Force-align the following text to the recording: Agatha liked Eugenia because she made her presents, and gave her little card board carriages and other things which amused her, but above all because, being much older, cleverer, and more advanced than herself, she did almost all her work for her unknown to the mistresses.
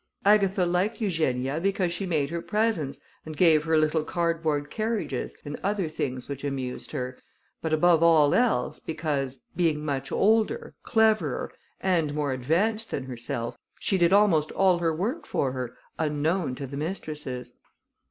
Agatha 0.25 0.65
liked 0.65 0.99
Eugenia 0.99 1.59
because 1.59 1.93
she 1.93 2.07
made 2.07 2.31
her 2.31 2.41
presents, 2.41 2.97
and 3.23 3.37
gave 3.37 3.65
her 3.65 3.77
little 3.77 4.03
card 4.03 4.41
board 4.41 4.71
carriages 4.71 5.37
and 5.45 5.59
other 5.61 5.87
things 5.87 6.27
which 6.27 6.43
amused 6.43 6.91
her, 6.91 7.19
but 7.61 7.71
above 7.71 8.01
all 8.01 8.71
because, 8.83 9.41
being 9.55 9.85
much 9.85 10.11
older, 10.11 10.73
cleverer, 10.81 11.51
and 11.81 12.15
more 12.15 12.33
advanced 12.33 12.89
than 12.89 13.03
herself, 13.03 13.55
she 13.79 13.95
did 13.99 14.11
almost 14.11 14.51
all 14.53 14.79
her 14.79 14.91
work 14.91 15.27
for 15.27 15.51
her 15.51 15.77
unknown 15.99 16.55
to 16.55 16.65
the 16.65 16.77
mistresses. 16.77 17.53